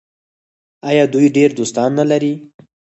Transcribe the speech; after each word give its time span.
آیا 0.89 1.03
دوی 1.13 1.27
ډیر 1.37 1.49
دوستان 1.59 1.89
نلري؟ 1.99 2.33